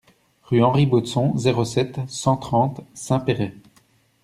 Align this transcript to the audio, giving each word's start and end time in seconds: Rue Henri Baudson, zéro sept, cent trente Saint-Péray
Rue 0.45 0.63
Henri 0.63 0.87
Baudson, 0.87 1.37
zéro 1.37 1.63
sept, 1.63 1.99
cent 2.07 2.35
trente 2.35 2.81
Saint-Péray 2.95 3.53